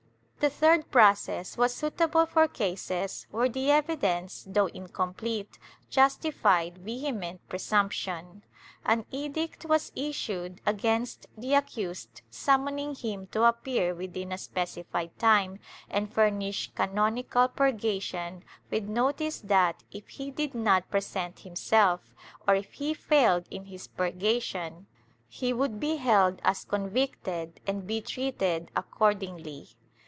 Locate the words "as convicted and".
26.43-27.85